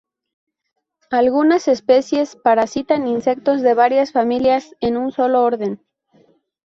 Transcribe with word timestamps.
Algunas 1.11 1.67
especies 1.67 2.35
parasitan 2.35 3.05
insectos 3.05 3.61
de 3.61 3.75
varias 3.75 4.11
familias 4.11 4.75
en 4.79 4.97
un 4.97 5.11
solo 5.11 5.43
orden. 5.43 5.85